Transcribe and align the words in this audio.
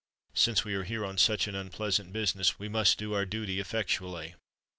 "Since 0.33 0.63
we 0.65 0.73
are 0.73 0.81
here 0.83 1.05
on 1.05 1.19
such 1.19 1.47
an 1.47 1.53
unpleasant 1.53 2.11
business, 2.11 2.57
we 2.57 2.67
must 2.67 2.97
do 2.97 3.13
our 3.13 3.23
duty 3.27 3.59
effectually." 3.59 4.33